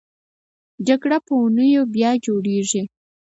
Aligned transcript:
جګر 0.87 1.11
په 1.25 1.33
اونیو 1.41 1.83
بیا 1.93 2.11
جوړېږي. 2.25 2.83